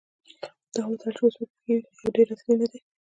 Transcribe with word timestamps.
دا 0.73 0.81
هوټل 0.87 1.11
چې 1.17 1.21
اوس 1.23 1.35
موږ 1.39 1.49
په 1.53 1.57
کې 1.63 1.73
یو 2.03 2.11
ډېر 2.15 2.27
عصري 2.33 2.53
نه 2.61 2.65
دی. 2.71 2.79